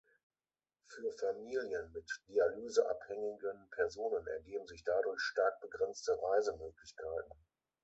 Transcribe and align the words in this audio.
Für 0.87 1.11
Familien 1.11 1.91
mit 1.91 2.09
dialyseabhängigen 2.27 3.69
Personen 3.69 4.25
ergeben 4.25 4.65
sich 4.65 4.83
dadurch 4.83 5.21
stark 5.21 5.61
begrenzte 5.61 6.19
Reisemöglichkeiten. 6.19 7.33